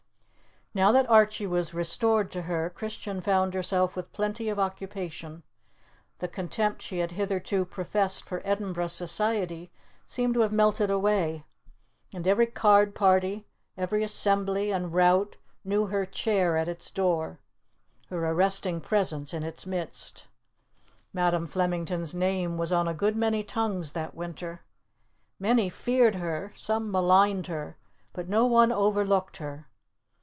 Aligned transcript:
Now 0.73 0.93
that 0.93 1.09
Archie 1.09 1.47
was 1.47 1.73
restored 1.73 2.31
to 2.31 2.43
her, 2.43 2.69
Christian 2.69 3.19
found 3.19 3.53
herself 3.55 3.93
with 3.93 4.13
plenty 4.13 4.47
of 4.47 4.57
occupation. 4.57 5.43
The 6.19 6.29
contempt 6.29 6.81
she 6.81 6.99
had 6.99 7.11
hitherto 7.11 7.65
professed 7.65 8.23
for 8.23 8.41
Edinburgh 8.45 8.87
society 8.87 9.69
seemed 10.05 10.33
to 10.35 10.39
have 10.39 10.53
melted 10.53 10.89
away, 10.89 11.43
and 12.13 12.25
every 12.25 12.47
card 12.47 12.95
party, 12.95 13.45
every 13.77 14.01
assembly 14.01 14.71
and 14.71 14.95
rout, 14.95 15.35
knew 15.65 15.87
her 15.87 16.05
chair 16.05 16.55
at 16.55 16.69
its 16.69 16.89
door, 16.89 17.41
her 18.07 18.25
arresting 18.25 18.79
presence 18.79 19.33
in 19.33 19.43
its 19.43 19.65
midst. 19.65 20.27
Madam 21.11 21.47
Flemington's 21.47 22.15
name 22.15 22.57
was 22.57 22.71
on 22.71 22.87
a 22.87 22.93
good 22.93 23.17
many 23.17 23.43
tongues 23.43 23.91
that 23.91 24.15
winter. 24.15 24.61
Many 25.37 25.67
feared 25.69 26.15
her, 26.15 26.53
some 26.55 26.89
maligned 26.89 27.47
her, 27.47 27.75
but 28.13 28.29
no 28.29 28.45
one 28.45 28.71
overlooked 28.71 29.35
her. 29.35 29.67